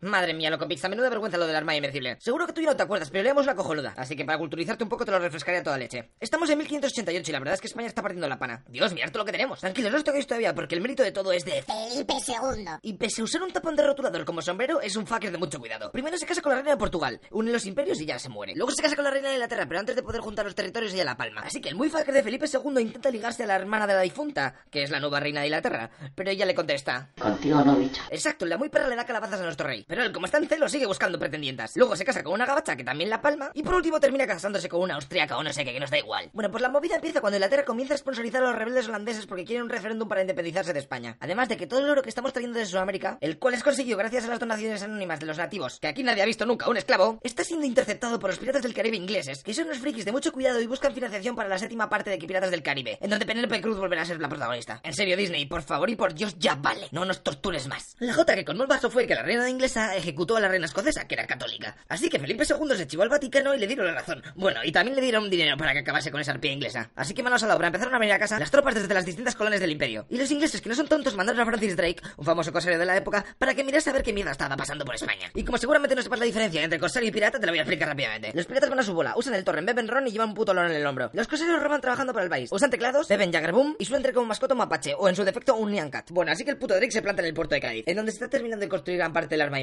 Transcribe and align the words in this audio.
Madre 0.00 0.32
mía, 0.32 0.48
loco 0.48 0.68
Pizza, 0.68 0.88
menuda 0.88 1.08
vergüenza 1.08 1.36
lo 1.38 1.46
del 1.48 1.56
arma 1.56 1.74
invencible. 1.74 2.18
Seguro 2.20 2.46
que 2.46 2.52
tú 2.52 2.60
ya 2.60 2.68
no 2.68 2.76
te 2.76 2.84
acuerdas, 2.84 3.10
pero 3.10 3.24
leemos 3.24 3.46
la 3.46 3.56
cojoluda. 3.56 3.94
Así 3.96 4.14
que 4.14 4.24
para 4.24 4.38
culturizarte 4.38 4.84
un 4.84 4.88
poco 4.88 5.04
te 5.04 5.10
lo 5.10 5.18
refrescaría 5.18 5.60
toda 5.60 5.76
leche. 5.76 6.10
Estamos 6.20 6.48
en 6.50 6.58
1588 6.58 7.28
y 7.28 7.32
la 7.32 7.38
verdad 7.40 7.54
es 7.54 7.60
que 7.60 7.66
España 7.66 7.88
está 7.88 8.00
partiendo 8.00 8.28
la 8.28 8.38
pana. 8.38 8.62
Dios, 8.68 8.94
mirad 8.94 9.10
todo 9.10 9.22
lo 9.22 9.24
que 9.24 9.32
tenemos. 9.32 9.58
Tranquilos, 9.58 9.90
no 9.90 9.98
os 9.98 10.04
toquéis 10.04 10.28
todavía, 10.28 10.54
porque 10.54 10.76
el 10.76 10.82
mérito 10.82 11.02
de 11.02 11.10
todo 11.10 11.32
es 11.32 11.44
de 11.44 11.62
Felipe 11.62 12.14
II. 12.28 12.64
Y 12.82 12.92
pese 12.92 13.22
a 13.22 13.24
usar 13.24 13.42
un 13.42 13.50
tapón 13.50 13.74
de 13.74 13.84
rotulador 13.84 14.24
como 14.24 14.40
sombrero, 14.40 14.80
es 14.80 14.94
un 14.94 15.04
fucker 15.04 15.32
de 15.32 15.38
mucho 15.38 15.58
cuidado. 15.58 15.90
Primero 15.90 16.16
se 16.16 16.26
casa 16.26 16.42
con 16.42 16.50
la 16.50 16.58
reina 16.58 16.70
de 16.70 16.76
Portugal, 16.76 17.20
une 17.32 17.50
los 17.50 17.66
imperios 17.66 18.00
y 18.00 18.06
ya 18.06 18.20
se 18.20 18.28
muere. 18.28 18.54
Luego 18.54 18.70
se 18.70 18.80
casa 18.80 18.94
con 18.94 19.04
la 19.04 19.10
reina 19.10 19.30
de 19.30 19.34
Inglaterra, 19.34 19.66
pero 19.66 19.80
antes 19.80 19.96
de 19.96 20.04
poder 20.04 20.20
juntar 20.20 20.44
los 20.44 20.54
territorios 20.54 20.94
ella 20.94 21.04
la 21.04 21.16
palma. 21.16 21.40
Así 21.40 21.60
que 21.60 21.70
el 21.70 21.74
muy 21.74 21.90
fucker 21.90 22.14
de 22.14 22.22
Felipe 22.22 22.46
II 22.46 22.80
intenta 22.80 23.10
ligarse 23.10 23.42
a 23.42 23.46
la 23.46 23.56
hermana 23.56 23.88
de 23.88 23.94
la 23.94 24.02
difunta, 24.02 24.54
que 24.70 24.84
es 24.84 24.90
la 24.90 25.00
nueva 25.00 25.18
reina 25.18 25.40
de 25.40 25.48
Inglaterra. 25.48 25.90
Pero 26.14 26.30
ella 26.30 26.46
le 26.46 26.54
contesta. 26.54 27.10
Contigo 27.20 27.62
no, 27.64 27.74
bicho. 27.74 28.00
Exacto, 28.10 28.46
la 28.46 28.56
muy 28.58 28.68
perra 28.68 28.86
le 28.86 28.94
da 28.94 29.04
calabazas 29.04 29.40
a 29.40 29.42
nuestro 29.42 29.66
rey. 29.66 29.84
Pero 29.88 30.02
él, 30.02 30.12
como 30.12 30.26
está 30.26 30.36
en 30.36 30.46
celo, 30.46 30.68
sigue 30.68 30.84
buscando 30.84 31.18
pretendientas. 31.18 31.72
Luego 31.74 31.96
se 31.96 32.04
casa 32.04 32.22
con 32.22 32.34
una 32.34 32.44
gabacha 32.44 32.76
que 32.76 32.84
también 32.84 33.08
la 33.08 33.22
palma. 33.22 33.50
Y 33.54 33.62
por 33.62 33.74
último 33.74 33.98
termina 33.98 34.26
casándose 34.26 34.68
con 34.68 34.82
una 34.82 34.96
austriaca 34.96 35.38
o 35.38 35.42
no 35.42 35.50
sé 35.50 35.64
qué, 35.64 35.72
que 35.72 35.80
nos 35.80 35.90
da 35.90 35.98
igual. 35.98 36.28
Bueno, 36.34 36.50
pues 36.50 36.60
la 36.60 36.68
movida 36.68 36.96
empieza 36.96 37.22
cuando 37.22 37.38
Inglaterra 37.38 37.64
comienza 37.64 37.94
a 37.94 37.96
sponsorizar 37.96 38.42
a 38.42 38.48
los 38.48 38.54
rebeldes 38.54 38.86
holandeses 38.86 39.24
porque 39.24 39.46
quieren 39.46 39.64
un 39.64 39.70
referéndum 39.70 40.06
para 40.06 40.20
independizarse 40.20 40.74
de 40.74 40.78
España. 40.80 41.16
Además 41.20 41.48
de 41.48 41.56
que 41.56 41.66
todo 41.66 41.80
el 41.80 41.88
oro 41.88 42.02
que 42.02 42.10
estamos 42.10 42.34
trayendo 42.34 42.58
de 42.58 42.66
Sudamérica, 42.66 43.16
el 43.22 43.38
cual 43.38 43.54
es 43.54 43.62
conseguido 43.62 43.96
gracias 43.96 44.26
a 44.26 44.28
las 44.28 44.38
donaciones 44.38 44.82
anónimas 44.82 45.20
de 45.20 45.26
los 45.26 45.38
nativos, 45.38 45.80
que 45.80 45.88
aquí 45.88 46.02
nadie 46.02 46.22
ha 46.22 46.26
visto 46.26 46.44
nunca 46.44 46.68
un 46.68 46.76
esclavo, 46.76 47.18
está 47.22 47.42
siendo 47.42 47.64
interceptado 47.64 48.18
por 48.18 48.28
los 48.28 48.38
piratas 48.38 48.62
del 48.62 48.74
Caribe 48.74 48.98
ingleses, 48.98 49.42
que 49.42 49.54
son 49.54 49.66
unos 49.66 49.78
frikis 49.78 50.04
de 50.04 50.12
mucho 50.12 50.32
cuidado 50.32 50.60
y 50.60 50.66
buscan 50.66 50.92
financiación 50.92 51.34
para 51.34 51.48
la 51.48 51.58
séptima 51.58 51.88
parte 51.88 52.10
de 52.10 52.18
que 52.18 52.26
Piratas 52.26 52.50
del 52.50 52.62
Caribe, 52.62 52.98
en 53.00 53.08
donde 53.08 53.24
Penélope 53.24 53.62
Cruz 53.62 53.78
volverá 53.78 54.02
a 54.02 54.04
ser 54.04 54.20
la 54.20 54.28
protagonista. 54.28 54.80
En 54.84 54.92
serio, 54.92 55.16
Disney, 55.16 55.46
por 55.46 55.62
favor 55.62 55.88
y 55.88 55.96
por 55.96 56.12
Dios, 56.12 56.36
ya 56.38 56.56
vale, 56.56 56.88
no 56.90 57.06
nos 57.06 57.22
tortures 57.22 57.68
más. 57.68 57.96
La 58.00 58.12
jota 58.12 58.34
que 58.34 58.44
con 58.44 58.60
el 58.60 58.66
vaso 58.66 58.90
fue 58.90 59.06
que 59.06 59.14
la 59.14 59.22
reina 59.22 59.48
inglesa 59.48 59.77
ejecutó 59.96 60.36
a 60.36 60.40
la 60.40 60.48
reina 60.48 60.66
escocesa, 60.66 61.06
que 61.06 61.14
era 61.14 61.26
católica. 61.26 61.76
Así 61.88 62.08
que 62.08 62.18
Felipe 62.18 62.44
II 62.48 62.76
se 62.76 62.86
chivó 62.86 63.02
al 63.02 63.08
Vaticano 63.08 63.54
y 63.54 63.58
le 63.58 63.66
dieron 63.66 63.86
la 63.86 63.94
razón. 63.94 64.22
Bueno, 64.34 64.60
y 64.64 64.72
también 64.72 64.96
le 64.96 65.02
dieron 65.02 65.30
dinero 65.30 65.56
para 65.56 65.72
que 65.72 65.80
acabase 65.80 66.10
con 66.10 66.20
esa 66.20 66.32
arpía 66.32 66.52
inglesa. 66.52 66.90
Así 66.94 67.14
que 67.14 67.22
manos 67.22 67.42
a 67.42 67.46
la 67.46 67.56
obra, 67.56 67.68
empezaron 67.68 67.94
a 67.94 67.98
venir 67.98 68.14
a 68.14 68.18
casa 68.18 68.38
las 68.38 68.50
tropas 68.50 68.74
desde 68.74 68.92
las 68.92 69.04
distintas 69.04 69.34
colonias 69.34 69.60
del 69.60 69.70
imperio. 69.70 70.06
Y 70.08 70.18
los 70.18 70.30
ingleses, 70.30 70.60
que 70.60 70.68
no 70.68 70.74
son 70.74 70.88
tontos, 70.88 71.14
mandaron 71.16 71.40
a 71.40 71.46
Francis 71.46 71.76
Drake, 71.76 72.02
un 72.16 72.24
famoso 72.24 72.52
cosario 72.52 72.78
de 72.78 72.86
la 72.86 72.96
época, 72.96 73.24
para 73.38 73.54
que 73.54 73.64
mirase 73.64 73.90
a 73.90 73.92
ver 73.92 74.02
qué 74.02 74.12
mierda 74.12 74.32
estaba 74.32 74.56
pasando 74.56 74.84
por 74.84 74.94
España. 74.94 75.30
Y 75.34 75.44
como 75.44 75.58
seguramente 75.58 75.94
no 75.94 76.02
sepas 76.02 76.18
la 76.18 76.24
diferencia 76.24 76.62
entre 76.62 76.78
cosario 76.78 77.08
y 77.08 77.12
pirata, 77.12 77.38
te 77.38 77.46
lo 77.46 77.52
voy 77.52 77.58
a 77.58 77.62
explicar 77.62 77.88
rápidamente. 77.88 78.32
Los 78.34 78.46
piratas 78.46 78.70
van 78.70 78.80
a 78.80 78.82
su 78.82 78.94
bola, 78.94 79.14
usan 79.16 79.34
el 79.34 79.44
torren, 79.44 79.66
beben 79.66 79.88
ron 79.88 80.06
y 80.06 80.10
llevan 80.10 80.30
un 80.30 80.34
puto 80.34 80.54
loro 80.54 80.68
en 80.68 80.74
el 80.74 80.86
hombro. 80.86 81.10
Los 81.12 81.28
cosarios 81.28 81.62
roban 81.62 81.80
trabajando 81.80 82.12
para 82.12 82.24
el 82.24 82.30
país, 82.30 82.50
usan 82.52 82.70
teclados, 82.70 83.08
beben 83.08 83.32
Jaggerboom 83.32 83.76
y 83.78 83.84
suelen 83.84 84.02
tener 84.02 84.14
como 84.14 84.26
mascota 84.26 84.54
un 84.54 84.58
mapache, 84.58 84.94
o 84.96 85.08
en 85.08 85.16
su 85.16 85.24
defecto 85.24 85.56
un 85.56 85.72
Nyancat. 85.72 86.10
Bueno, 86.10 86.32
así 86.32 86.44
que 86.44 86.50
el 86.50 86.58
puto 86.58 86.74
Drake 86.74 86.90
se 86.90 87.02
planta 87.02 87.22
en 87.22 87.28
el 87.28 87.34
puerto 87.34 87.54
de 87.54 87.60
Cádiz, 87.60 87.84
en 87.86 87.96
donde 87.96 88.12
se 88.12 88.16
está 88.16 88.28
terminando 88.28 88.64
de 88.64 88.68
construir 88.68 88.98
gran 88.98 89.12
parte 89.12 89.34
del 89.34 89.42
arma 89.42 89.60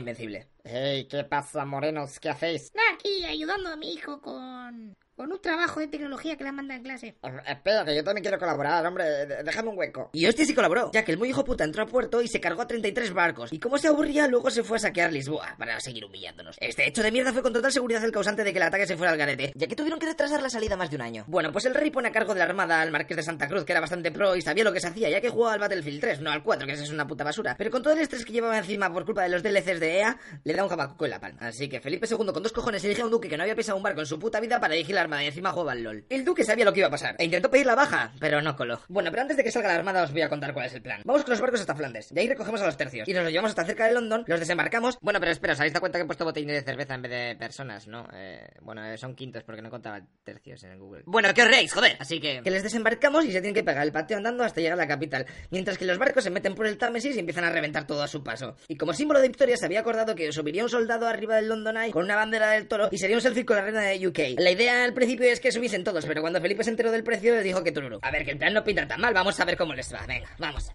Hey, 0.63 1.07
¿qué 1.09 1.23
pasa, 1.23 1.65
morenos? 1.65 2.19
¿Qué 2.19 2.29
hacéis? 2.29 2.71
Aquí 2.93 3.25
ayudando 3.25 3.69
a 3.69 3.75
mi 3.75 3.91
hijo 3.93 4.21
con, 4.21 4.95
con 5.15 5.31
un 5.31 5.39
trabajo 5.39 5.79
de 5.79 5.87
tecnología 5.87 6.35
que 6.35 6.43
le 6.43 6.51
manda 6.51 6.75
en 6.75 6.83
clase. 6.83 7.15
Eh, 7.23 7.29
Espera, 7.47 7.85
que 7.85 7.95
yo 7.95 8.03
también 8.03 8.23
quiero 8.23 8.37
colaborar, 8.37 8.85
hombre. 8.85 9.25
Déjame 9.43 9.69
un 9.69 9.77
hueco. 9.77 10.09
Y 10.13 10.25
hostia 10.25 10.45
sí 10.45 10.53
colaboró, 10.53 10.91
ya 10.93 11.05
que 11.05 11.13
el 11.13 11.17
muy 11.17 11.29
hijo 11.29 11.45
puta 11.45 11.63
entró 11.63 11.83
a 11.83 11.85
puerto 11.85 12.21
y 12.21 12.27
se 12.27 12.41
cargó 12.41 12.63
a 12.63 12.67
33 12.67 13.13
barcos. 13.13 13.53
Y 13.53 13.59
como 13.59 13.77
se 13.77 13.87
aburría, 13.87 14.27
luego 14.27 14.49
se 14.51 14.63
fue 14.63 14.75
a 14.75 14.79
saquear 14.81 15.13
Lisboa 15.13 15.55
para 15.57 15.79
seguir 15.79 16.03
humillándonos. 16.03 16.57
Este 16.59 16.85
hecho 16.87 17.01
de 17.01 17.11
mierda 17.11 17.31
fue 17.31 17.41
con 17.41 17.53
total 17.53 17.71
seguridad 17.71 18.03
el 18.03 18.11
causante 18.11 18.43
de 18.43 18.51
que 18.51 18.57
el 18.57 18.63
ataque 18.63 18.85
se 18.87 18.97
fuera 18.97 19.13
al 19.13 19.17
garete, 19.17 19.53
ya 19.55 19.67
que 19.67 19.75
tuvieron 19.75 19.99
que 19.99 20.05
retrasar 20.05 20.41
la 20.41 20.49
salida 20.49 20.75
más 20.75 20.89
de 20.89 20.97
un 20.97 21.01
año. 21.01 21.23
Bueno, 21.27 21.53
pues 21.53 21.65
el 21.65 21.75
rey 21.75 21.91
pone 21.91 22.09
a 22.09 22.11
cargo 22.11 22.33
de 22.33 22.39
la 22.39 22.45
armada 22.45 22.81
al 22.81 22.91
marqués 22.91 23.15
de 23.15 23.23
Santa 23.23 23.47
Cruz, 23.47 23.63
que 23.63 23.71
era 23.71 23.79
bastante 23.79 24.11
pro 24.11 24.35
y 24.35 24.41
sabía 24.41 24.65
lo 24.65 24.73
que 24.73 24.81
se 24.81 24.87
hacía, 24.87 25.09
ya 25.09 25.21
que 25.21 25.29
jugaba 25.29 25.53
al 25.53 25.59
Battlefield 25.59 26.01
3, 26.01 26.19
no 26.19 26.31
al 26.31 26.43
4, 26.43 26.67
que 26.67 26.73
esa 26.73 26.83
es 26.83 26.89
una 26.91 27.07
puta 27.07 27.23
basura. 27.23 27.55
Pero 27.57 27.71
con 27.71 27.81
todo 27.81 27.93
el 27.93 27.99
estrés 27.99 28.25
que 28.25 28.33
llevaba 28.33 28.57
encima 28.57 28.91
por 28.91 29.05
culpa 29.05 29.23
de 29.23 29.29
los 29.29 29.41
DLCs 29.41 29.79
de 29.79 29.99
EA, 29.99 30.17
le 30.43 30.53
da 30.53 30.63
un 30.63 30.69
jabacuco 30.69 31.05
en 31.05 31.11
la 31.11 31.21
palma. 31.21 31.39
Así 31.39 31.69
que 31.69 31.79
Felipe 31.79 32.05
II 32.09 32.17
con 32.33 32.43
dos 32.43 32.51
cojones 32.51 32.83
elige 32.83 33.01
a 33.01 33.05
un 33.05 33.11
duque 33.11 33.29
que 33.29 33.37
no 33.37 33.43
había 33.43 33.55
pisado 33.55 33.77
un 33.77 33.83
barco 33.83 34.01
en 34.01 34.07
su 34.07 34.19
puta 34.19 34.41
vida 34.41 34.59
para 34.59 34.73
dirigir 34.73 34.95
la 34.95 35.04
y 35.23 35.27
encima 35.27 35.51
jugaba 35.51 35.73
al 35.73 35.83
LOL. 35.83 36.05
El 36.09 36.25
duque 36.25 36.43
sabía 36.43 36.65
lo 36.65 36.73
que 36.73 36.79
iba 36.79 36.87
a 36.87 36.91
pasar 36.91 37.15
e 37.17 37.25
intentó 37.25 37.49
pedir 37.49 37.65
la 37.65 37.75
baja, 37.75 38.11
pero 38.19 38.41
no 38.41 38.55
coló. 38.55 38.81
Bueno, 38.87 39.11
pero 39.11 39.21
antes 39.21 39.37
de 39.37 39.43
que 39.43 39.51
salga 39.51 39.69
la 39.69 39.75
armada 39.75 40.03
os 40.03 40.11
voy 40.11 40.21
a 40.21 40.29
contar 40.29 40.53
cuál 40.53 40.65
es 40.65 40.73
el 40.73 40.81
plan. 40.81 41.01
Vamos 41.05 41.23
con 41.23 41.31
los 41.31 41.41
barcos 41.41 41.61
hasta 41.61 41.75
Flandes, 41.75 42.13
de 42.13 42.21
ahí 42.21 42.27
recogemos 42.27 42.61
a 42.61 42.65
los 42.65 42.77
tercios 42.77 43.07
y 43.07 43.13
nos 43.13 43.23
los 43.23 43.31
llevamos 43.31 43.51
hasta 43.51 43.65
cerca 43.65 43.87
de 43.87 43.93
London, 43.93 44.23
los 44.27 44.39
desembarcamos. 44.39 44.97
Bueno, 45.01 45.19
pero 45.19 45.31
espera, 45.31 45.53
os 45.53 45.59
habéis 45.59 45.73
dado 45.73 45.81
cuenta 45.81 45.99
que 45.99 46.03
he 46.03 46.05
puesto 46.05 46.25
botellines 46.25 46.55
de 46.55 46.71
cerveza 46.71 46.95
en 46.95 47.01
vez 47.01 47.11
de 47.11 47.35
personas, 47.37 47.87
¿no? 47.87 48.07
Eh, 48.13 48.47
bueno, 48.61 48.85
eh, 48.85 48.97
son 48.97 49.15
quintos 49.15 49.43
porque 49.43 49.61
no 49.61 49.69
contaba 49.69 50.01
tercios 50.23 50.63
en 50.63 50.71
el 50.71 50.79
Google. 50.79 51.03
Bueno, 51.05 51.33
que 51.33 51.43
os 51.43 51.47
reís, 51.47 51.73
joder. 51.73 51.95
Así 51.99 52.19
que 52.19 52.41
que 52.43 52.51
les 52.51 52.63
desembarcamos 52.63 53.25
y 53.25 53.31
se 53.31 53.41
tienen 53.41 53.53
que 53.53 53.63
pegar 53.63 53.83
el 53.83 53.91
pateo 53.91 54.17
andando 54.17 54.43
hasta 54.43 54.61
llegar 54.61 54.73
a 54.79 54.83
la 54.83 54.87
capital, 54.87 55.25
mientras 55.51 55.77
que 55.77 55.85
los 55.85 55.97
barcos 55.97 56.23
se 56.23 56.29
meten 56.29 56.55
por 56.55 56.67
el 56.67 56.77
Támesis 56.77 57.15
y 57.15 57.19
empiezan 57.19 57.43
a 57.43 57.49
reventar 57.49 57.87
todo 57.87 58.03
a 58.03 58.07
su 58.07 58.23
paso. 58.23 58.55
Y 58.67 58.77
como 58.77 58.93
símbolo 58.93 59.19
de 59.19 59.27
victoria 59.27 59.57
se 59.57 59.65
había 59.65 59.79
acordado 59.79 60.15
que 60.15 60.31
subiría 60.31 60.63
un 60.63 60.69
soldado 60.69 61.07
arriba 61.07 61.35
del 61.35 61.47
London 61.49 61.77
Eye 61.77 61.91
con 61.91 62.03
una 62.05 62.15
bandera 62.15 62.51
del 62.51 62.67
toro 62.67 62.89
y 62.91 62.97
sería 62.97 63.15
un 63.15 63.21
selfie 63.21 63.45
con 63.45 63.57
la 63.57 63.63
reina 63.63 63.81
de 63.81 64.07
UK. 64.07 64.19
La 64.37 64.51
idea 64.51 64.83
principio 64.95 65.31
es 65.31 65.39
que 65.39 65.51
subiesen 65.51 65.83
todos, 65.83 66.05
pero 66.05 66.21
cuando 66.21 66.41
Felipe 66.41 66.63
se 66.63 66.71
enteró 66.71 66.91
del 66.91 67.03
precio 67.03 67.35
les 67.35 67.43
dijo 67.43 67.63
que 67.63 67.71
tururu. 67.71 67.99
A 68.01 68.11
ver, 68.11 68.25
que 68.25 68.31
el 68.31 68.37
plan 68.37 68.53
no 68.53 68.63
pinta 68.63 68.87
tan 68.87 68.99
mal, 68.99 69.13
vamos 69.13 69.39
a 69.39 69.45
ver 69.45 69.57
cómo 69.57 69.73
les 69.73 69.93
va. 69.93 70.05
Venga, 70.07 70.29
vamos. 70.39 70.71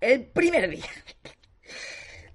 El 0.00 0.24
primer 0.26 0.70
día. 0.70 0.86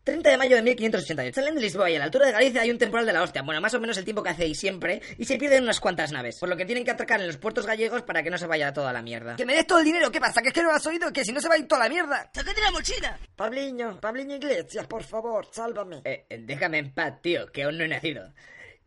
30 0.08 0.30
de 0.30 0.38
mayo 0.38 0.56
de 0.56 0.62
1588. 0.62 1.36
Salen 1.36 1.56
de 1.56 1.60
Lisboa 1.60 1.90
y 1.90 1.96
a 1.98 2.00
la 2.00 2.06
altura 2.06 2.28
de 2.28 2.32
Galicia 2.32 2.62
hay 2.62 2.72
un 2.72 2.78
temporal 2.78 3.06
de 3.06 3.12
la 3.12 3.22
hostia. 3.22 3.42
Bueno, 3.42 3.60
más 3.60 3.74
o 3.74 3.80
menos 3.82 3.98
el 3.98 4.06
tiempo 4.06 4.24
que 4.24 4.30
hacéis 4.30 4.58
siempre. 4.58 5.02
Y 5.18 5.26
se 5.26 5.38
pierden 5.38 5.64
unas 5.64 5.82
cuantas 5.82 6.14
naves. 6.14 6.40
Por 6.40 6.48
lo 6.48 6.56
que 6.56 6.66
tienen 6.66 6.86
que 6.86 6.92
atracar 6.92 7.20
en 7.20 7.28
los 7.28 7.36
puertos 7.36 7.66
gallegos 7.66 8.04
para 8.04 8.24
que 8.24 8.30
no 8.30 8.38
se 8.38 8.48
vaya 8.48 8.72
toda 8.72 8.94
la 8.94 9.02
mierda. 9.02 9.36
¡Que 9.36 9.46
me 9.46 9.54
des 9.54 9.68
todo 9.68 9.80
el 9.80 9.84
dinero! 9.84 10.10
¿Qué 10.10 10.22
pasa? 10.22 10.42
¿Que 10.42 10.48
es 10.48 10.54
que 10.54 10.64
no 10.64 10.72
has 10.72 10.86
oído? 10.88 11.12
¡Que 11.12 11.26
si 11.26 11.34
no 11.34 11.42
se 11.42 11.50
va 11.50 11.56
a 11.56 11.58
ir 11.58 11.68
toda 11.68 11.84
la 11.84 11.90
mierda! 11.90 12.32
¡Sácate 12.34 12.62
la 12.62 12.72
mochila! 12.72 13.20
Pabliño, 13.36 14.00
Pabliño 14.00 14.38
Iglesias, 14.38 14.88
por 14.88 15.04
favor, 15.04 15.46
sálvame. 15.52 16.02
Eh, 16.06 16.26
eh, 16.30 16.38
déjame 16.40 16.78
en 16.78 16.94
paz, 16.94 17.22
tío, 17.22 17.52
que 17.52 17.64
aún 17.64 17.78
no 17.78 17.84
he 17.84 17.90
nacido. 17.90 18.34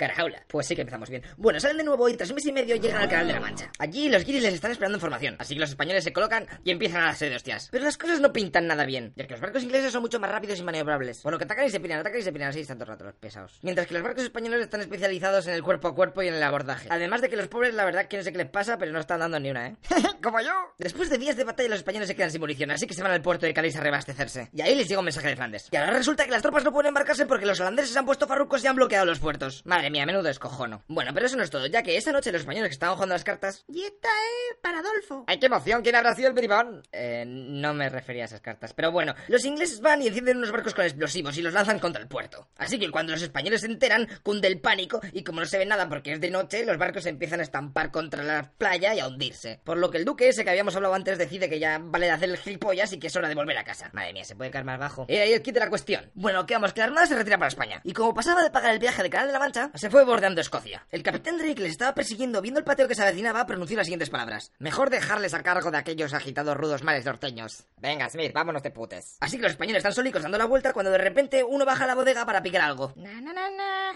Carajaula. 0.01 0.43
Pues 0.49 0.67
sí 0.67 0.75
que 0.75 0.81
empezamos 0.81 1.11
bien. 1.11 1.23
Bueno, 1.37 1.61
salen 1.61 1.77
de 1.77 1.85
nuevo 1.85 2.09
y 2.09 2.17
tras 2.17 2.31
un 2.31 2.37
mes 2.37 2.47
y 2.47 2.53
medio 2.53 2.75
llegan 2.77 3.03
al 3.03 3.09
Canal 3.11 3.27
de 3.27 3.33
la 3.35 3.41
Mancha. 3.41 3.71
Allí 3.79 4.09
los 4.09 4.25
guiris 4.25 4.43
les 4.43 4.55
están 4.55 4.71
esperando 4.73 4.97
información, 4.97 5.37
así 5.39 5.53
que 5.53 5.61
los 5.61 5.69
españoles 5.69 6.03
se 6.03 6.11
colocan 6.11 6.47
y 6.65 6.71
empiezan 6.71 7.03
a 7.03 7.07
darse 7.07 7.29
de 7.29 7.37
hostias. 7.37 7.69
Pero 7.71 7.85
las 7.85 7.99
cosas 7.99 8.19
no 8.19 8.33
pintan 8.33 8.67
nada 8.67 8.87
bien, 8.87 9.13
ya 9.15 9.27
que 9.27 9.33
los 9.33 9.43
barcos 9.43 9.63
ingleses 9.63 9.93
son 9.93 10.01
mucho 10.01 10.19
más 10.19 10.31
rápidos 10.31 10.59
y 10.59 10.63
maniobrables. 10.63 11.21
Por 11.21 11.33
lo 11.33 11.39
que 11.39 11.45
atacan 11.45 11.67
y 11.67 11.71
se 11.71 11.81
piran, 11.81 12.01
atacan 12.01 12.19
y 12.19 12.23
se 12.23 12.33
piran, 12.33 12.49
así 12.49 12.61
el 12.67 12.81
rato 12.81 13.05
los 13.05 13.15
pesados. 13.17 13.59
Mientras 13.61 13.87
que 13.87 13.93
los 13.93 14.03
barcos 14.03 14.25
españoles 14.25 14.63
están 14.63 14.81
especializados 14.81 15.47
en 15.49 15.53
el 15.53 15.63
cuerpo 15.63 15.89
a 15.89 15.95
cuerpo 15.95 16.23
y 16.23 16.29
en 16.29 16.35
el 16.35 16.43
abordaje. 16.43 16.89
Además 16.91 17.21
de 17.21 17.29
que 17.29 17.37
los 17.37 17.49
pobres, 17.49 17.75
la 17.75 17.85
verdad, 17.85 18.07
que 18.07 18.17
no 18.17 18.23
sé 18.23 18.33
qué 18.33 18.39
les 18.39 18.49
pasa, 18.49 18.79
pero 18.79 18.93
no 18.93 19.01
están 19.01 19.21
dando 19.21 19.39
ni 19.39 19.51
una, 19.51 19.69
¿eh? 19.69 19.77
Como 20.23 20.41
yo. 20.41 20.53
Después 20.79 21.11
de 21.11 21.19
días 21.19 21.37
de 21.37 21.45
batalla, 21.45 21.69
los 21.69 21.81
españoles 21.81 22.09
se 22.09 22.17
quedan 22.17 22.31
sin 22.31 22.41
munición, 22.41 22.71
así 22.71 22.87
que 22.87 22.95
se 22.95 23.03
van 23.03 23.13
al 23.13 23.21
puerto 23.21 23.45
de 23.45 23.53
Cádiz 23.53 23.77
a 23.77 23.81
reabastecerse. 23.81 24.49
Y 24.55 24.63
ahí 24.63 24.75
les 24.75 24.89
llega 24.89 25.01
un 25.01 25.05
mensaje 25.05 25.29
de 25.29 25.37
Flandes. 25.37 25.69
Y 25.71 25.77
ahora 25.77 25.91
resulta 25.93 26.25
que 26.25 26.31
las 26.31 26.41
tropas 26.41 26.65
no 26.65 26.73
pueden 26.73 26.89
embarcarse 26.89 27.27
porque 27.27 27.45
los 27.45 27.61
holandeses 27.61 27.95
han 27.95 28.07
puesto 28.07 28.27
farrucos 28.27 28.65
y 28.65 28.67
han 28.67 28.77
bloqueado 28.77 29.05
los 29.05 29.19
puertos. 29.19 29.63
Madre 29.67 29.90
mía, 29.91 30.07
menudo 30.07 30.29
escojono. 30.29 30.83
Bueno, 30.89 31.13
pero 31.15 31.27
eso 31.27 31.37
no 31.37 31.43
es 31.43 31.51
todo, 31.51 31.67
ya 31.67 31.83
que 31.83 31.97
esa 31.97 32.13
noche 32.13 32.33
los 32.33 32.43
españoles 32.43 32.69
que 32.69 32.75
estaban 32.75 32.95
jugando 32.95 33.15
las 33.15 33.25
cartas. 33.25 33.65
Y 33.69 33.83
esta 33.83 34.09
es 34.09 34.59
para 34.61 34.79
Adolfo. 34.79 35.25
¡Ay, 35.27 35.39
qué 35.39 35.47
emoción! 35.47 35.83
¿Quién 35.83 35.97
habrá 35.97 36.15
sido 36.15 36.29
el 36.29 36.35
bribón? 36.35 36.83
Eh, 36.93 37.25
no 37.27 37.75
me 37.75 37.89
refería 37.89 38.23
a 38.23 38.27
esas 38.27 38.41
cartas. 38.41 38.73
Pero 38.75 38.93
bueno, 38.93 39.15
los 39.29 39.45
ingleses 39.45 39.81
van 39.81 40.03
y 40.03 40.09
encienden 40.09 40.39
unos 40.39 40.53
barcos 40.53 40.75
con 40.75 40.85
explosivos 40.85 41.37
y 41.37 41.43
los 41.43 41.53
lanzan 41.53 41.79
contra 41.79 42.01
el 42.03 42.09
puerto. 42.09 42.49
Así 42.57 42.79
que 42.79 42.91
cuando 42.91 43.13
los 43.13 43.23
españoles 43.23 43.61
se 43.61 43.67
enteran, 43.67 44.09
cunde 44.23 44.49
el 44.49 44.61
pánico 44.61 45.01
y 45.13 45.25
como 45.25 45.41
no 45.41 45.47
se 45.47 45.59
ve 45.59 45.67
nada 45.67 45.89
porque 45.89 46.13
es 46.13 46.21
de 46.21 46.31
noche, 46.31 46.65
los 46.65 46.79
barcos 46.79 47.07
empiezan 47.07 47.41
a 47.41 47.43
estampar 47.43 47.91
contra 47.91 48.23
la 48.23 48.53
playa 48.57 48.95
y 48.95 49.01
a 49.01 49.09
hundirse. 49.09 49.61
Por 49.65 49.79
lo 49.79 49.91
que 49.91 49.99
el 49.99 50.05
duque, 50.05 50.29
ese 50.29 50.45
que 50.45 50.51
habíamos 50.51 50.77
hablado 50.77 50.95
antes, 50.95 51.19
decide 51.19 51.49
que 51.49 51.59
ya 51.59 51.79
vale 51.83 52.07
de 52.07 52.13
hacer 52.13 52.31
el 52.31 52.37
gilipollas 52.37 52.93
y 52.93 52.99
que 52.99 53.09
es 53.09 53.17
hora 53.17 53.29
de 53.29 53.35
volver 53.35 53.59
a 53.59 53.65
casa. 53.65 53.91
Madre 53.93 54.13
mía, 54.13 54.25
se 54.25 54.37
puede 54.37 54.51
caer 54.51 54.65
más 54.65 54.79
bajo. 54.79 55.07
Y 55.09 55.17
ahí 55.17 55.39
kit 55.41 55.55
de 55.55 55.61
la 55.61 55.69
cuestión. 55.69 56.11
Bueno, 56.15 56.47
quedamos 56.47 56.73
que 56.73 56.81
la 56.81 56.87
armada 56.87 57.07
se 57.07 57.15
retira 57.15 57.39
para 57.39 57.49
España. 57.49 57.81
Y 57.85 57.93
como 57.93 58.15
pasaba 58.15 58.43
de 58.43 58.51
pagar 58.51 58.73
el 58.73 58.79
viaje 58.79 59.03
de 59.03 59.11
Canal 59.11 59.29
de 59.29 59.33
la 59.33 59.39
Mancha, 59.39 59.71
se 59.81 59.89
fue 59.89 60.05
bordeando 60.05 60.43
Escocia. 60.43 60.87
El 60.91 61.03
capitán 61.03 61.39
Drake 61.39 61.63
les 61.63 61.71
estaba 61.71 61.95
persiguiendo, 61.95 62.43
viendo 62.43 62.61
el 62.61 62.67
pateo 62.67 62.87
que 62.87 62.95
se 62.95 63.03
avecinaba, 63.03 63.47
pronunció 63.47 63.79
las 63.79 63.87
siguientes 63.87 64.11
palabras. 64.11 64.53
Mejor 64.59 64.91
dejarles 64.91 65.33
a 65.33 65.43
cargo 65.43 65.71
de 65.71 65.79
aquellos 65.79 66.13
agitados 66.13 66.55
rudos 66.55 66.83
males 66.83 67.07
norteños. 67.07 67.65
Venga, 67.79 68.11
Smith, 68.11 68.35
vámonos 68.35 68.63
de 68.63 68.73
putes. 68.73 69.17
Así 69.21 69.39
que 69.39 69.45
los 69.45 69.53
españoles 69.53 69.79
están 69.79 69.95
solicos 69.95 70.21
dando 70.23 70.37
la 70.37 70.45
vuelta 70.45 70.75
cuando 70.75 70.93
de 70.93 70.99
repente 70.99 71.43
uno 71.43 71.65
baja 71.65 71.85
a 71.85 71.87
la 71.87 71.95
bodega 71.95 72.27
para 72.27 72.43
picar 72.43 72.61
algo. 72.61 72.93
Na, 72.97 73.23
na, 73.23 73.33
na, 73.33 73.49
na. 73.49 73.93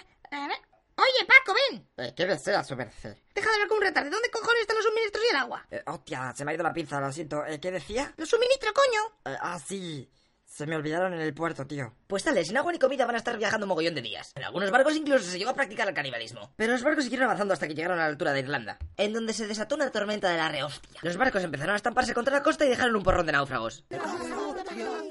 Oye, 0.96 1.26
Paco, 1.26 1.54
ven. 1.70 1.86
Eh, 1.98 2.14
¿Qué 2.16 2.24
desea 2.24 2.64
su 2.64 2.76
merced? 2.76 3.18
Deja 3.34 3.48
de 3.48 3.54
hablar 3.54 3.68
con 3.68 3.76
un 3.76 3.82
retarde. 3.82 4.08
¿Dónde 4.08 4.30
cojones 4.30 4.62
están 4.62 4.76
los 4.76 4.86
suministros 4.86 5.22
y 5.22 5.28
el 5.28 5.36
agua? 5.36 5.66
Eh, 5.70 5.82
hostia, 5.84 6.32
se 6.34 6.46
me 6.46 6.52
ha 6.52 6.54
ido 6.54 6.62
la 6.62 6.72
pinza, 6.72 6.98
lo 6.98 7.12
siento. 7.12 7.44
Eh, 7.44 7.60
¿Qué 7.60 7.70
decía? 7.70 8.10
Los 8.16 8.30
suministros, 8.30 8.72
coño. 8.72 9.34
Eh, 9.34 9.38
ah, 9.38 9.58
sí. 9.58 10.08
Se 10.54 10.66
me 10.68 10.76
olvidaron 10.76 11.12
en 11.12 11.20
el 11.20 11.34
puerto, 11.34 11.66
tío. 11.66 11.92
Pues 12.06 12.22
tal, 12.22 12.38
sin 12.44 12.56
agua 12.56 12.70
ni 12.70 12.78
comida 12.78 13.04
van 13.06 13.16
a 13.16 13.18
estar 13.18 13.36
viajando 13.36 13.66
un 13.66 13.70
mogollón 13.70 13.96
de 13.96 14.02
días. 14.02 14.30
En 14.36 14.44
algunos 14.44 14.70
barcos 14.70 14.94
incluso 14.94 15.24
se 15.24 15.36
llegó 15.36 15.50
a 15.50 15.54
practicar 15.54 15.88
el 15.88 15.94
canibalismo. 15.94 16.52
Pero 16.54 16.74
los 16.74 16.84
barcos 16.84 17.02
siguieron 17.02 17.24
avanzando 17.24 17.54
hasta 17.54 17.66
que 17.66 17.74
llegaron 17.74 17.98
a 17.98 18.02
la 18.02 18.06
altura 18.06 18.32
de 18.32 18.38
Irlanda, 18.38 18.78
en 18.96 19.12
donde 19.12 19.32
se 19.32 19.48
desató 19.48 19.74
una 19.74 19.90
tormenta 19.90 20.30
de 20.30 20.36
la 20.36 20.48
rehostia. 20.48 21.00
Los 21.02 21.16
barcos 21.16 21.42
empezaron 21.42 21.72
a 21.72 21.76
estamparse 21.76 22.14
contra 22.14 22.34
la 22.34 22.44
costa 22.44 22.64
y 22.64 22.68
dejaron 22.68 22.94
un 22.94 23.02
porrón 23.02 23.26
de 23.26 23.32
náufragos. 23.32 23.84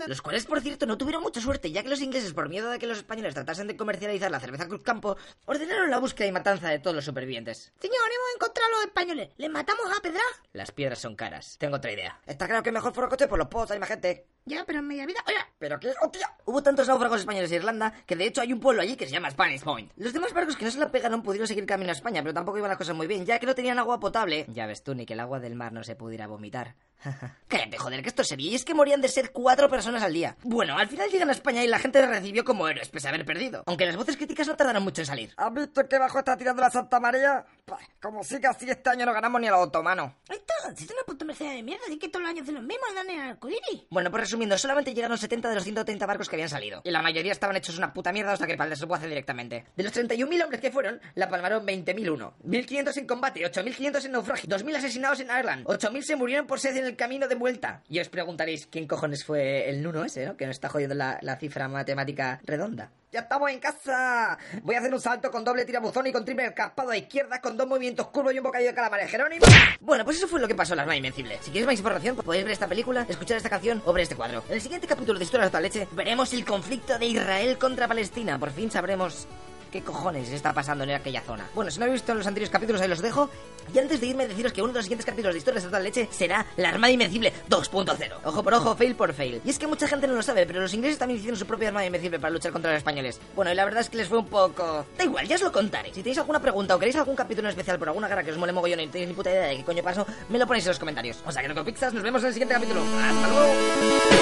Los 0.08 0.22
cuales, 0.22 0.46
por 0.46 0.62
cierto, 0.62 0.86
no 0.86 0.98
tuvieron 0.98 1.24
mucha 1.24 1.42
suerte, 1.42 1.72
ya 1.72 1.84
que 1.84 1.90
los 1.90 2.02
ingleses, 2.02 2.34
por 2.34 2.50
miedo 2.50 2.70
de 2.70 2.80
que 2.80 2.88
los 2.88 2.98
españoles 2.98 3.34
tratasen 3.34 3.68
de 3.68 3.78
comercializar 3.78 4.30
la 4.32 4.40
cerveza 4.40 4.68
Cruz 4.68 4.84
Campo, 4.84 5.18
ordenaron 5.46 5.90
la 5.90 6.00
búsqueda 6.00 6.28
y 6.28 6.32
matanza 6.32 6.70
de 6.70 6.80
todos 6.80 6.96
los 6.96 7.06
supervivientes. 7.06 7.72
Señor, 7.80 7.96
hemos 7.96 8.36
encontrado 8.36 8.70
a 8.70 8.76
los 8.78 8.86
españoles. 8.86 9.30
¿Les 9.38 9.50
matamos 9.50 9.86
a 9.96 10.02
pedra? 10.02 10.22
Las 10.52 10.72
piedras 10.72 11.00
son 11.00 11.16
caras. 11.16 11.58
Tengo 11.60 11.78
otra 11.78 11.92
idea. 11.92 12.20
Está 12.26 12.48
claro 12.48 12.64
que 12.64 12.72
mejor 12.72 12.94
fuera 12.94 13.10
coche 13.10 13.28
por 13.28 13.40
los 13.40 13.48
pozos, 13.48 13.72
hay 13.72 13.80
más 13.80 13.90
gente. 13.90 14.28
Ya, 14.46 14.66
pero 14.66 14.80
en 14.80 14.88
media 14.88 15.06
vida. 15.06 15.20
Oiga, 15.26 15.48
Pero 15.58 15.80
qué, 15.80 15.94
hostia. 16.02 16.30
Hubo 16.46 16.62
tantos 16.62 16.88
náufragos 16.88 17.22
españoles 17.22 17.50
en 17.52 17.58
Irlanda 17.58 17.94
que 18.06 18.18
de 18.18 18.26
hecho 18.26 18.42
hay 18.42 18.52
un 18.52 18.60
pueblo 18.60 18.82
allí 18.82 18.98
que 18.98 19.06
se 19.06 19.14
llama 19.14 19.32
Spanish 19.32 19.64
Point. 19.64 19.92
Los 19.96 20.12
demás 20.12 20.34
barcos 20.34 20.58
que 20.58 20.66
no 20.66 20.72
se 20.72 20.80
la 20.80 20.92
pegaron 20.92 21.24
pudieron 21.24 21.48
seguir 21.48 21.66
camino 21.66 21.92
a 21.92 21.94
España, 21.94 22.22
pero 22.22 22.34
tampoco 22.34 22.58
iban 22.58 22.70
las 22.70 22.78
cosas 22.78 22.96
muy 22.96 23.08
bien, 23.08 23.26
ya 23.26 23.40
que 23.40 23.46
no 23.46 23.56
tenían 23.56 23.80
agua 23.80 24.02
potable. 24.02 24.46
Ya 24.50 24.68
ves 24.68 24.84
tú, 24.84 24.94
ni 24.96 25.06
que 25.06 25.14
el 25.14 25.22
agua 25.22 25.40
del 25.40 25.56
mar 25.56 25.72
no 25.72 25.84
se 25.84 25.96
pudiera 25.96 26.28
vomitar. 26.28 26.76
Cállate, 27.48 27.78
joder, 27.78 28.02
que 28.02 28.10
esto 28.10 28.22
es 28.22 28.28
serio. 28.28 28.50
Y 28.52 28.56
es 28.56 28.66
que 28.66 28.74
morían 28.74 29.02
de 29.02 29.08
ser 29.08 29.32
cuatro 29.32 29.70
personas 29.70 30.04
al 30.04 30.14
día. 30.14 30.36
Bueno, 30.44 30.78
al 30.78 30.88
final 30.88 31.10
llegan 31.10 31.30
a 31.30 31.34
España 31.34 31.64
y 31.64 31.68
la 31.68 31.80
gente 31.80 32.00
les 32.00 32.10
recibió 32.10 32.44
como 32.44 32.68
héroes, 32.68 32.90
pese 32.90 33.08
a 33.08 33.10
haber 33.10 33.26
perdido. 33.26 33.64
Aunque 33.66 33.86
las 33.86 33.96
voces 33.96 34.18
críticas 34.18 34.48
no 34.48 34.56
tardaron 34.56 34.84
mucho 34.84 35.02
en 35.02 35.06
salir. 35.06 35.34
¿Has 35.38 35.54
visto 35.54 35.88
que 35.88 35.98
bajo 35.98 36.20
está 36.20 36.38
tirando 36.38 36.62
la 36.62 36.72
Santa 36.72 37.00
María? 37.00 37.46
Pues, 37.66 37.82
como 38.02 38.24
siga 38.24 38.52
así, 38.52 38.70
este 38.70 38.90
año 38.90 39.06
no 39.06 39.14
ganamos 39.14 39.40
ni 39.40 39.48
a 39.48 39.52
los 39.52 39.68
otomanos. 39.68 40.12
esto 40.30 40.54
es 40.72 40.92
una 40.92 41.04
puta 41.06 41.26
merced 41.26 41.50
de 41.50 41.64
mierda. 41.64 41.84
Así 41.86 42.00
que 42.00 42.10
todos 42.10 42.24
los 42.24 42.32
años 42.32 42.46
de 42.46 42.54
los 42.54 42.64
mismos 42.64 42.88
dan 42.96 43.10
en 43.10 43.20
el 43.20 43.30
arcoíris. 43.32 43.84
Bueno, 43.90 44.10
pues 44.10 44.24
resumiendo, 44.24 44.58
solamente 44.58 44.94
llegaron 44.94 45.18
70 45.18 45.50
de 45.50 45.56
los 45.56 45.64
130 45.64 46.06
barcos 46.06 46.30
que 46.30 46.36
habían 46.36 46.50
salido. 46.50 46.82
Y 46.84 46.92
la 46.92 47.02
mayoría 47.02 47.32
estaban 47.32 47.56
hechos 47.56 47.78
una 47.78 47.94
puta 47.94 48.12
mierda 48.12 48.34
hasta 48.34 48.48
que 48.48 48.54
el 48.54 48.78
se 48.78 48.88
puede 48.88 49.00
hacer 49.00 49.10
directamente. 49.10 49.66
De 49.76 49.84
los 49.84 49.94
31.000 49.94 50.44
hombres 50.44 50.62
que 50.62 50.72
fueron, 50.72 51.02
la 51.16 51.30
palmaron 51.30 51.66
20.001. 51.66 52.34
1.500 52.46 52.98
en 52.98 53.08
combate, 53.08 53.42
8.500 53.42 54.06
en 54.06 54.12
naufragio, 54.12 54.50
2.000 54.50 54.76
asesinados 54.76 55.20
en 55.20 55.28
Ireland, 55.28 55.66
8.000 55.66 56.02
se 56.02 56.16
murieron 56.16 56.48
por 56.48 56.60
sed 56.60 56.76
en 56.78 56.86
el 56.86 56.93
camino 56.96 57.28
de 57.28 57.36
vuelta. 57.36 57.82
Y 57.90 58.00
os 58.00 58.10
preguntaréis 58.10 58.68
quién 58.68 58.88
cojones 58.88 59.24
fue 59.24 59.70
el 59.70 59.82
Nuno 59.82 60.04
ese, 60.04 60.26
¿no? 60.26 60.38
Que 60.38 60.46
nos 60.46 60.56
está 60.56 60.70
jodiendo 60.70 60.96
la, 60.96 61.20
la 61.22 61.38
cifra 61.38 61.68
matemática 61.68 62.40
redonda. 62.44 62.92
¡Ya 63.12 63.20
estamos 63.20 63.52
en 63.52 63.60
casa! 63.60 64.40
Voy 64.64 64.74
a 64.74 64.80
hacer 64.80 64.92
un 64.92 65.00
salto 65.00 65.30
con 65.30 65.44
doble 65.44 65.66
tirabuzón 65.66 66.08
y 66.08 66.12
con 66.12 66.26
triple 66.26 66.52
caspado 66.56 66.90
a 66.90 66.98
izquierda 66.98 67.40
con 67.42 67.56
dos 67.56 67.68
movimientos 67.68 68.08
curvos 68.08 68.34
y 68.34 68.40
un 68.40 68.44
bocadillo 68.44 68.72
de 68.72 68.76
calamares. 68.76 69.12
¡Jerónimo! 69.12 69.46
Bueno, 69.82 70.04
pues 70.04 70.18
eso 70.18 70.28
fue 70.28 70.40
lo 70.40 70.48
que 70.48 70.56
pasó 70.56 70.74
en 70.74 70.78
la 70.78 70.82
Armada 70.82 70.98
Invencible. 70.98 71.38
Si 71.42 71.52
quieres 71.52 71.68
más 71.68 71.78
información, 71.78 72.16
podéis 72.16 72.44
ver 72.44 72.54
esta 72.54 72.68
película, 72.68 73.06
escuchar 73.08 73.38
esta 73.38 73.52
canción 73.52 73.84
o 73.86 73.94
ver 73.94 74.02
este 74.02 74.16
cuadro. 74.16 74.44
En 74.48 74.56
el 74.56 74.62
siguiente 74.62 74.88
capítulo 74.88 75.20
de 75.20 75.26
Historia 75.26 75.46
de 75.46 75.54
la 75.54 75.62
Leche 75.62 75.88
veremos 75.92 76.34
el 76.34 76.44
conflicto 76.44 76.98
de 76.98 77.06
Israel 77.06 77.60
contra 77.60 77.88
Palestina. 77.88 78.40
Por 78.40 78.50
fin 78.50 78.72
sabremos 78.72 79.28
qué 79.74 79.82
cojones 79.82 80.30
está 80.30 80.54
pasando 80.54 80.84
en 80.84 80.92
aquella 80.92 81.22
zona. 81.22 81.50
Bueno, 81.56 81.72
si 81.72 81.80
no 81.80 81.86
habéis 81.86 82.02
visto 82.02 82.14
los 82.14 82.28
anteriores 82.28 82.52
capítulos, 82.52 82.80
ahí 82.80 82.88
los 82.88 83.02
dejo. 83.02 83.28
Y 83.74 83.80
antes 83.80 84.00
de 84.00 84.06
irme, 84.06 84.28
deciros 84.28 84.54
que 84.54 84.62
uno 84.62 84.72
de 84.72 84.78
los 84.78 84.86
siguientes 84.86 85.06
capítulos 85.06 85.34
de 85.34 85.40
Historias 85.40 85.64
de 85.64 85.70
Total 85.70 85.84
Leche 85.84 86.08
será 86.12 86.46
La 86.58 86.70
Armada 86.70 86.92
Invencible 86.92 87.34
2.0. 87.50 88.12
Ojo 88.24 88.44
por 88.44 88.54
ojo, 88.54 88.76
fail 88.76 88.96
por 88.96 89.14
fail. 89.14 89.42
Y 89.44 89.50
es 89.50 89.58
que 89.58 89.66
mucha 89.66 89.88
gente 89.88 90.06
no 90.06 90.14
lo 90.14 90.22
sabe, 90.22 90.46
pero 90.46 90.62
los 90.62 90.74
ingleses 90.76 91.00
también 91.00 91.18
hicieron 91.18 91.40
su 91.40 91.48
propia 91.48 91.70
Armada 91.70 91.88
Invencible 91.88 92.20
para 92.20 92.32
luchar 92.32 92.52
contra 92.52 92.72
los 92.72 92.78
españoles. 92.78 93.20
Bueno, 93.36 93.52
y 93.52 93.56
la 93.56 93.66
verdad 93.66 93.82
es 93.82 93.90
que 93.90 93.98
les 93.98 94.08
fue 94.08 94.20
un 94.20 94.28
poco... 94.28 94.86
Da 94.96 95.06
igual, 95.06 95.28
ya 95.28 95.38
os 95.38 95.42
lo 95.42 95.52
contaré. 95.52 95.90
Si 95.92 96.04
tenéis 96.04 96.20
alguna 96.20 96.40
pregunta 96.40 96.76
o 96.76 96.80
queréis 96.80 96.98
algún 96.98 97.16
capítulo 97.16 97.50
especial 97.50 97.80
por 97.80 97.88
alguna 97.88 98.08
guerra 98.08 98.24
que 98.24 98.32
os 98.32 98.38
mole 98.38 98.54
mogollón 98.54 98.82
y 98.82 98.86
no 98.86 98.92
tenéis 98.92 99.10
ni 99.10 99.16
puta 99.16 99.32
idea 99.32 99.48
de 99.48 99.58
qué 99.58 99.64
coño 99.64 99.82
pasó, 99.82 100.06
me 100.30 100.38
lo 100.38 100.46
ponéis 100.46 100.66
en 100.66 100.70
los 100.70 100.80
comentarios. 100.80 101.18
O 101.26 101.32
sea 101.32 101.42
que 101.42 101.48
no 101.48 101.56
con 101.56 101.66
Pixas, 101.66 101.94
nos 101.96 102.04
vemos 102.04 102.22
en 102.22 102.28
el 102.28 102.34
siguiente 102.34 102.54
capítulo. 102.54 102.82
¡Hasta 102.82 103.28
luego! 103.28 104.13